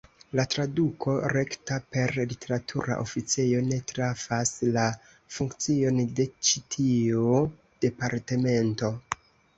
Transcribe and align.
La 0.37 0.43
traduko 0.51 1.11
rekta 1.33 1.75
per 1.95 2.13
"literatura 2.31 2.95
oficejo" 3.03 3.61
ne 3.67 3.77
trafas 3.93 4.55
la 4.79 4.87
funkcion 5.37 6.01
de 6.21 6.27
ĉi 6.49 6.65
tio 6.77 7.27
departemento. 7.87 8.91